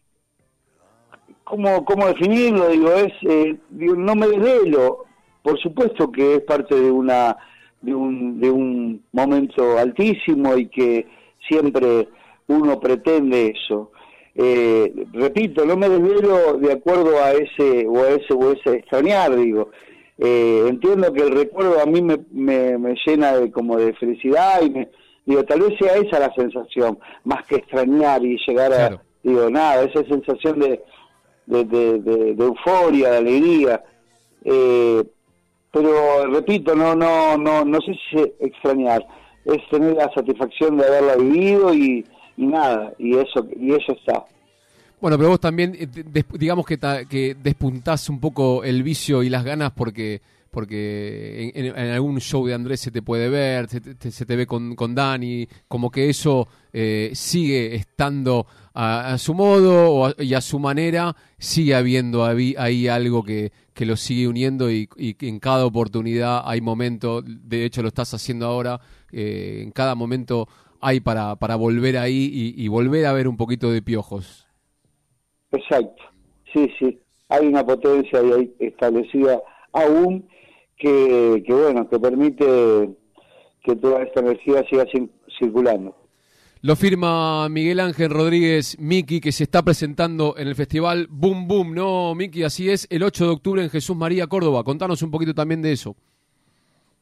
¿cómo, 1.48 1.84
cómo 1.84 2.06
definirlo? 2.06 2.68
Digo, 2.68 2.92
es, 2.92 3.12
eh, 3.22 3.56
digo, 3.70 3.94
no 3.96 4.14
me 4.14 4.28
desvelo. 4.28 5.04
Por 5.42 5.58
supuesto 5.60 6.10
que 6.12 6.36
es 6.36 6.40
parte 6.42 6.74
de 6.74 6.90
una 6.90 7.36
de 7.80 7.94
un, 7.94 8.40
de 8.40 8.50
un 8.50 9.02
momento 9.12 9.78
altísimo 9.78 10.56
y 10.56 10.66
que 10.68 11.06
siempre 11.48 12.08
uno 12.48 12.80
pretende 12.80 13.54
eso. 13.56 13.92
Eh, 14.34 14.92
repito, 15.12 15.64
no 15.64 15.76
me 15.76 15.88
desvelo 15.88 16.58
de 16.58 16.72
acuerdo 16.72 17.22
a 17.22 17.32
ese 17.32 17.86
o 17.86 18.02
a 18.02 18.10
ese 18.10 18.34
o 18.34 18.52
ese 18.52 18.78
extrañar, 18.78 19.34
digo. 19.36 19.70
Eh, 20.18 20.66
entiendo 20.68 21.12
que 21.12 21.22
el 21.22 21.30
recuerdo 21.30 21.80
a 21.80 21.86
mí 21.86 22.02
me, 22.02 22.18
me, 22.32 22.76
me 22.78 22.94
llena 23.06 23.36
de 23.36 23.50
como 23.52 23.76
de 23.76 23.94
felicidad 23.94 24.60
y 24.62 24.70
me, 24.70 24.88
digo, 25.24 25.44
tal 25.44 25.60
vez 25.60 25.78
sea 25.78 25.96
esa 25.96 26.18
la 26.18 26.34
sensación, 26.34 26.98
más 27.24 27.46
que 27.46 27.56
extrañar 27.56 28.24
y 28.24 28.36
llegar 28.46 28.72
a, 28.72 28.76
Claro. 28.76 29.00
digo, 29.22 29.50
nada, 29.50 29.84
esa 29.84 30.02
sensación 30.04 30.58
de, 30.58 30.82
de, 31.48 31.64
de, 31.64 32.34
de- 32.34 32.44
euforia, 32.44 33.10
de 33.12 33.16
alegría. 33.16 33.82
Eh, 34.44 35.02
pero 35.72 36.26
repito, 36.32 36.74
no, 36.74 36.94
no, 36.94 37.36
no, 37.36 37.64
no 37.64 37.78
sé 37.80 37.92
si 38.10 38.18
extrañar, 38.40 39.04
es 39.44 39.58
tener 39.70 39.94
la 39.94 40.10
satisfacción 40.14 40.76
de 40.76 40.86
haberla 40.86 41.16
vivido 41.16 41.74
y, 41.74 42.04
y 42.36 42.46
nada, 42.46 42.92
y 42.98 43.16
eso, 43.16 43.46
y 43.58 43.72
eso 43.72 43.92
está. 43.92 44.24
Bueno, 45.00 45.16
pero 45.16 45.28
vos 45.30 45.40
también, 45.40 45.76
eh, 45.78 45.86
digamos 46.38 46.66
que, 46.66 46.76
ta- 46.76 47.04
que 47.04 47.36
despuntás 47.40 48.08
un 48.08 48.18
poco 48.20 48.64
el 48.64 48.82
vicio 48.82 49.22
y 49.22 49.28
las 49.28 49.44
ganas 49.44 49.72
porque 49.72 50.20
porque 50.50 51.52
en 51.54 51.76
algún 51.90 52.18
show 52.20 52.44
de 52.46 52.54
Andrés 52.54 52.80
se 52.80 52.90
te 52.90 53.02
puede 53.02 53.28
ver, 53.28 53.68
se 53.68 53.80
te, 53.82 54.10
se 54.10 54.24
te 54.24 54.34
ve 54.34 54.46
con, 54.46 54.74
con 54.74 54.94
Dani, 54.94 55.46
como 55.68 55.90
que 55.90 56.08
eso 56.08 56.48
eh, 56.72 57.10
sigue 57.12 57.74
estando 57.76 58.46
a, 58.80 59.14
a 59.14 59.18
su 59.18 59.34
modo 59.34 59.90
o 59.92 60.06
a- 60.06 60.14
y 60.18 60.34
a 60.34 60.40
su 60.40 60.60
manera, 60.60 61.16
sigue 61.38 61.74
habiendo 61.74 62.24
ahí, 62.24 62.86
algo 62.86 63.24
que, 63.24 63.50
que 63.74 63.84
lo 63.84 63.96
sigue 63.96 64.28
uniendo 64.28 64.70
y, 64.70 64.88
y 64.96 65.16
en 65.26 65.40
cada 65.40 65.66
oportunidad 65.66 66.42
hay 66.44 66.60
momento, 66.60 67.20
de 67.22 67.64
hecho 67.64 67.82
lo 67.82 67.88
estás 67.88 68.14
haciendo 68.14 68.46
ahora, 68.46 68.80
eh, 69.10 69.62
en 69.64 69.72
cada 69.72 69.96
momento 69.96 70.46
hay 70.80 71.00
para, 71.00 71.34
para 71.36 71.56
volver 71.56 71.98
ahí 71.98 72.30
y, 72.32 72.64
y 72.64 72.68
volver 72.68 73.06
a 73.06 73.12
ver 73.12 73.26
un 73.26 73.36
poquito 73.36 73.68
de 73.72 73.82
piojos. 73.82 74.46
Exacto, 75.50 76.02
sí, 76.52 76.70
sí, 76.78 77.00
hay 77.28 77.46
una 77.48 77.66
potencia 77.66 78.20
ahí 78.20 78.54
establecida 78.60 79.42
aún 79.72 80.28
que, 80.76 81.42
que 81.44 81.52
bueno, 81.52 81.88
que 81.88 81.98
permite 81.98 82.90
que 83.64 83.74
toda 83.74 84.04
esta 84.04 84.20
energía 84.20 84.62
siga 84.70 84.84
circulando. 85.38 85.96
Lo 86.60 86.74
firma 86.74 87.48
Miguel 87.48 87.78
Ángel 87.78 88.10
Rodríguez 88.10 88.76
Miki, 88.80 89.20
que 89.20 89.30
se 89.30 89.44
está 89.44 89.62
presentando 89.62 90.34
en 90.36 90.48
el 90.48 90.56
festival 90.56 91.06
Boom 91.08 91.46
Boom, 91.46 91.72
¿no, 91.72 92.16
Miki? 92.16 92.42
Así 92.42 92.68
es, 92.68 92.88
el 92.90 93.04
8 93.04 93.26
de 93.26 93.30
octubre 93.30 93.62
en 93.62 93.70
Jesús 93.70 93.96
María, 93.96 94.26
Córdoba. 94.26 94.64
Contanos 94.64 95.00
un 95.02 95.12
poquito 95.12 95.32
también 95.32 95.62
de 95.62 95.70
eso. 95.70 95.94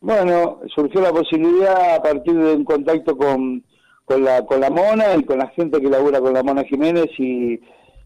Bueno, 0.03 0.61
surgió 0.75 1.01
la 1.01 1.11
posibilidad 1.11 1.95
a 1.95 2.03
partir 2.03 2.35
de 2.35 2.55
un 2.55 2.65
contacto 2.65 3.17
con, 3.17 3.65
con, 4.05 4.23
la, 4.23 4.45
con 4.45 4.61
la 4.61 4.69
Mona 4.69 5.17
y 5.17 5.25
con 5.25 5.39
la 5.39 5.49
gente 5.49 5.81
que 5.81 5.89
labura 5.89 6.21
con 6.21 6.35
la 6.35 6.43
Mona 6.43 6.63
Jiménez 6.65 7.09
y, 7.17 7.59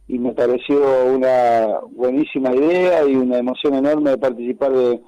y 0.07 0.19
me 0.21 0.33
pareció 0.33 0.79
una 1.07 1.81
buenísima 1.91 2.55
idea 2.55 3.05
y 3.05 3.17
una 3.17 3.39
emoción 3.39 3.75
enorme 3.75 4.11
de 4.11 4.19
participar 4.19 4.71
de, 4.71 5.01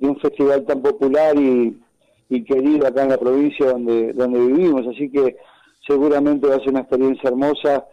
de 0.00 0.08
un 0.08 0.18
festival 0.18 0.64
tan 0.66 0.82
popular 0.82 1.38
y, 1.38 1.80
y 2.28 2.42
querido 2.42 2.88
acá 2.88 3.04
en 3.04 3.10
la 3.10 3.18
provincia 3.18 3.66
donde, 3.66 4.12
donde 4.12 4.40
vivimos. 4.40 4.84
Así 4.88 5.08
que 5.10 5.36
seguramente 5.88 6.46
va 6.46 6.54
a 6.56 6.60
ser 6.60 6.68
una 6.68 6.80
experiencia 6.80 7.28
hermosa 7.30 7.84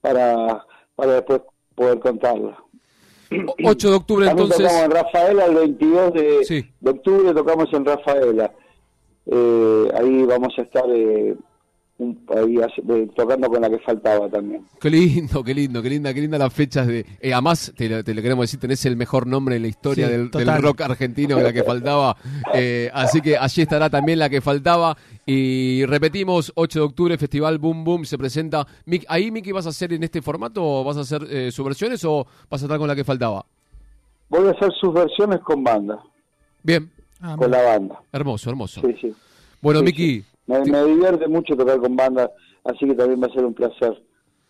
para, 0.00 0.64
para 0.94 1.12
después 1.14 1.42
poder 1.74 1.98
contarla. 1.98 2.56
O- 3.46 3.54
8 3.68 3.90
de 3.90 3.96
octubre, 3.96 4.26
También 4.26 4.46
entonces. 4.50 4.66
tocamos 4.66 4.84
en 4.84 4.90
Rafaela 5.04 5.44
el 5.46 5.54
22 5.56 6.12
de, 6.14 6.44
Sí. 6.44 6.64
de 6.80 6.90
octubre, 6.90 7.34
tocamos 7.34 7.68
en 7.72 7.84
Rafaela. 7.84 8.52
Eh, 9.26 9.88
ahí 9.94 10.24
vamos 10.24 10.52
a 10.58 10.62
estar 10.62 10.84
eh, 10.88 11.36
un- 12.00 12.24
ahí 12.36 12.56
de- 12.82 13.06
tocando 13.14 13.48
con 13.48 13.60
la 13.62 13.70
que 13.70 13.78
faltaba 13.78 14.28
también. 14.28 14.64
Qué 14.80 14.90
lindo, 14.90 15.44
qué 15.44 15.54
lindo, 15.54 15.82
qué 15.82 15.90
linda, 15.90 16.12
qué 16.14 16.20
linda 16.20 16.38
las 16.38 16.52
fechas 16.52 16.86
de. 16.86 17.04
Eh, 17.20 17.32
además, 17.32 17.72
te, 17.76 18.02
te 18.02 18.14
lo 18.14 18.22
queremos 18.22 18.42
decir, 18.44 18.58
tenés 18.58 18.84
el 18.86 18.96
mejor 18.96 19.26
nombre 19.26 19.56
en 19.56 19.62
la 19.62 19.68
historia 19.68 20.06
Sí, 20.06 20.12
del, 20.12 20.30
rock 20.62 20.80
argentino, 20.82 21.38
la 21.40 21.52
que 21.52 21.62
faltaba. 21.62 22.16
Eh, 22.54 22.90
así 22.92 23.20
que 23.20 23.36
allí 23.36 23.62
estará 23.62 23.88
también 23.90 24.18
la 24.18 24.28
que 24.28 24.40
faltaba. 24.40 24.96
Y 25.26 25.84
repetimos, 25.86 26.50
8 26.56 26.78
de 26.80 26.84
octubre, 26.84 27.18
Festival 27.18 27.58
Boom 27.58 27.84
Boom 27.84 28.04
se 28.04 28.18
presenta. 28.18 28.66
Mick, 28.86 29.04
¿Ahí, 29.08 29.30
Miki, 29.30 29.52
vas 29.52 29.66
a 29.66 29.68
hacer 29.68 29.92
en 29.92 30.02
este 30.02 30.22
formato 30.22 30.62
o 30.64 30.82
vas 30.84 30.96
a 30.96 31.00
hacer 31.00 31.22
eh, 31.30 31.52
subversiones 31.52 32.04
o 32.04 32.26
vas 32.50 32.62
a 32.62 32.64
estar 32.64 32.78
con 32.78 32.88
la 32.88 32.96
que 32.96 33.04
faltaba? 33.04 33.44
Voy 34.28 34.46
a 34.48 34.50
hacer 34.52 34.72
sus 34.80 34.92
versiones 34.94 35.40
con 35.40 35.62
banda, 35.62 35.98
Bien, 36.62 36.90
Ah, 37.20 37.36
con 37.38 37.50
la 37.50 37.60
banda. 37.62 38.00
hermoso, 38.12 38.48
hermoso. 38.50 38.80
Sí, 38.80 38.96
sí. 39.00 39.14
Bueno, 39.60 39.80
Sí, 39.80 39.84
Miki, 39.86 40.20
sí. 40.20 40.24
Me, 40.50 40.70
me 40.70 40.84
divierte 40.84 41.28
mucho 41.28 41.56
tocar 41.56 41.78
con 41.78 41.94
banda, 41.96 42.30
así 42.64 42.86
que 42.86 42.94
también 42.94 43.22
va 43.22 43.26
a 43.26 43.32
ser 43.32 43.44
un 43.44 43.54
placer 43.54 44.02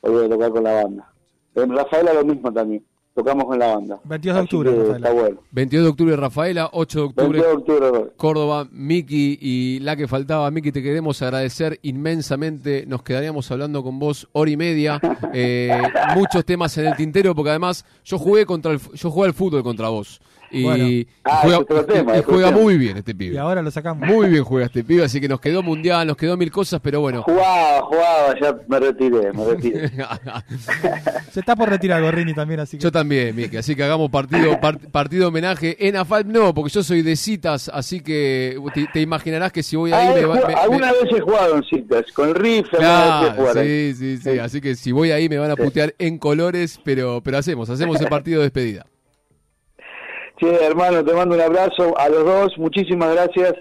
volver 0.02 0.26
a 0.26 0.28
tocar 0.28 0.50
con 0.50 0.64
la 0.64 0.82
banda. 0.84 1.12
En 1.54 1.76
Rafaela 1.76 2.14
lo 2.14 2.24
mismo 2.24 2.52
también, 2.52 2.84
tocamos 3.14 3.44
con 3.44 3.58
la 3.58 3.74
banda. 3.74 4.00
22 4.04 4.36
de 4.36 4.42
octubre, 4.42 4.70
que 4.70 4.76
Rafaela. 4.76 4.96
Está 4.96 5.12
bueno. 5.12 5.40
22 5.50 5.84
de 5.84 5.90
octubre 5.90 6.16
Rafaela, 6.16 6.70
8 6.72 6.98
de 6.98 7.04
octubre 7.04 7.40
22 7.40 7.66
de 7.66 7.86
octubre. 7.86 8.12
Córdoba, 8.16 8.68
Miki 8.70 9.38
y 9.40 9.80
la 9.80 9.96
que 9.96 10.08
faltaba. 10.08 10.50
Miki, 10.50 10.72
te 10.72 10.82
queremos 10.82 11.20
agradecer 11.22 11.78
inmensamente. 11.82 12.84
Nos 12.86 13.02
quedaríamos 13.02 13.50
hablando 13.50 13.82
con 13.82 13.98
vos 13.98 14.28
hora 14.32 14.50
y 14.50 14.56
media. 14.56 15.00
Eh, 15.32 15.70
muchos 16.16 16.44
temas 16.44 16.76
en 16.78 16.86
el 16.86 16.96
tintero, 16.96 17.34
porque 17.36 17.50
además 17.50 17.84
yo 18.04 18.18
jugué 18.18 18.46
contra 18.46 18.72
el, 18.72 18.80
yo 18.94 19.10
jugué 19.10 19.28
al 19.28 19.34
fútbol 19.34 19.62
contra 19.62 19.88
vos. 19.88 20.20
Y, 20.52 20.64
Bueno. 20.64 20.84
y 20.88 21.06
Ah, 21.24 21.40
juega, 21.42 21.58
otro 21.60 21.84
tema, 21.84 22.14
y- 22.18 22.52
muy 22.52 22.76
bien 22.76 22.96
este 22.96 23.14
pibe. 23.14 23.34
Y 23.34 23.38
ahora 23.38 23.62
lo 23.62 23.70
sacamos. 23.70 24.08
Muy 24.08 24.28
bien 24.28 24.42
juega 24.42 24.66
este 24.66 24.82
pibe, 24.82 25.04
así 25.04 25.20
que 25.20 25.28
nos 25.28 25.40
quedó 25.40 25.62
mundial, 25.62 26.06
nos 26.08 26.16
quedó 26.16 26.36
mil 26.36 26.50
cosas, 26.50 26.80
pero 26.82 27.00
bueno. 27.00 27.22
Jugaba, 27.22 27.82
jugaba, 27.82 28.34
ya 28.40 28.56
me 28.66 28.80
retiré, 28.80 29.32
me 29.32 29.44
retiré. 29.44 29.90
Se 31.32 31.40
está 31.40 31.54
por 31.54 31.68
retirar 31.68 32.02
Gorrini 32.02 32.34
también, 32.34 32.60
así 32.60 32.76
que. 32.78 32.82
Yo 32.82 32.90
también, 32.90 33.34
Miki, 33.36 33.56
así 33.56 33.74
que 33.76 33.84
hagamos 33.84 34.10
partido 34.10 34.52
part- 34.60 34.90
partido 34.90 35.28
homenaje. 35.28 35.76
En 35.88 35.96
AFAL 35.96 36.30
no, 36.30 36.52
porque 36.54 36.70
yo 36.72 36.82
soy 36.82 37.02
de 37.02 37.14
citas, 37.16 37.70
así 37.72 38.00
que 38.00 38.56
te, 38.74 38.86
te 38.92 39.00
imaginarás 39.00 39.52
que 39.52 39.62
si 39.62 39.76
voy 39.76 39.92
ahí 39.92 40.08
Ah, 40.08 40.14
me 40.14 40.24
va- 40.24 40.34
me- 40.36 40.46
me- 40.48 40.54
alguna 40.54 40.92
vez 40.92 41.04
he 41.16 41.20
jugado 41.20 41.56
en 41.56 41.62
citas, 41.64 42.04
con 42.12 42.34
rifle, 42.34 42.78
Claro, 42.78 43.50
ahí. 43.60 43.94
sí, 43.94 44.16
sí, 44.16 44.30
sí, 44.32 44.38
Así 44.38 44.60
que 44.60 44.74
si 44.74 44.90
voy 44.92 45.10
ahí 45.12 45.28
me 45.28 45.38
van 45.38 45.50
a 45.50 45.54
Sí. 45.54 45.62
putear 45.62 45.94
en 45.98 46.18
colores, 46.18 46.80
pero, 46.84 47.20
pero 47.22 47.38
hacemos, 47.38 47.68
hacemos 47.70 48.00
el 48.00 48.08
partido 48.08 48.40
de 48.40 48.46
despedida. 48.46 48.86
Sí, 50.40 50.46
hermano, 50.46 51.04
te 51.04 51.12
mando 51.12 51.34
un 51.34 51.40
abrazo 51.42 51.96
a 51.98 52.08
los 52.08 52.24
dos, 52.24 52.58
muchísimas 52.58 53.14
gracias. 53.14 53.54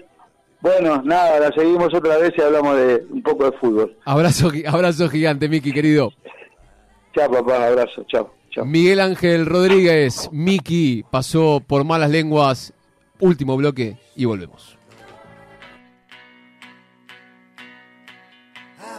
Bueno, 0.62 1.02
nada, 1.04 1.40
la 1.40 1.52
seguimos 1.54 1.92
otra 1.94 2.16
vez 2.16 2.32
y 2.36 2.40
hablamos 2.40 2.76
de 2.76 3.04
un 3.10 3.22
poco 3.22 3.50
de 3.50 3.58
fútbol. 3.58 3.96
Abrazo, 4.04 4.50
abrazo 4.66 5.08
gigante, 5.08 5.48
Miki, 5.48 5.72
querido. 5.72 6.12
Chao, 7.14 7.30
papá, 7.30 7.66
abrazo, 7.66 8.04
chao. 8.08 8.32
chao. 8.50 8.64
Miguel 8.64 9.00
Ángel 9.00 9.46
Rodríguez, 9.46 10.30
Miki, 10.32 11.04
pasó 11.10 11.62
por 11.66 11.84
malas 11.84 12.10
lenguas. 12.10 12.72
Último 13.20 13.56
bloque 13.58 13.98
y 14.16 14.24
volvemos. 14.24 14.79